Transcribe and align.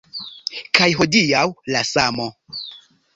Kaj 0.79 0.87
hodiaŭ… 1.01 1.43
la 1.75 1.83
samo. 1.91 2.27